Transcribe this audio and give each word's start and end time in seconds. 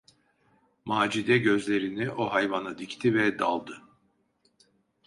Macide 0.85 1.37
gözlerini 1.37 2.11
o 2.11 2.25
hayvana 2.33 2.77
dikti 2.77 3.13
ve 3.13 3.39
daldı. 3.39 3.81